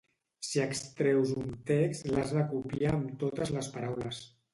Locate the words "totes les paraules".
3.25-4.23